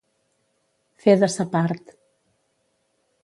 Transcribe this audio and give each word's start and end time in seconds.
Fer 1.03 1.15
de 1.25 1.29
sa 1.33 1.45
part. 1.53 1.93